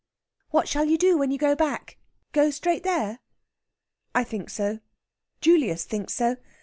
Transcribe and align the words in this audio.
"What 0.49 0.67
shall 0.67 0.85
you 0.85 0.97
do 0.97 1.15
when 1.15 1.29
you 1.29 1.37
go 1.37 1.55
back? 1.55 1.99
Go 2.31 2.49
straight 2.49 2.81
there?" 2.81 3.19
"I 4.15 4.23
think 4.23 4.49
so. 4.49 4.79
Julius 5.41 5.83
thinks 5.85 6.15
so. 6.15 6.37